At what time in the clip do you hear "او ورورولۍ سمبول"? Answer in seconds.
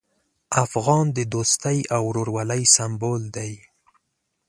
1.95-3.23